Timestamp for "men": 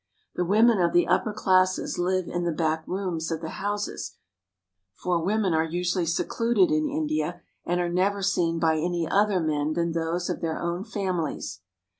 9.39-9.73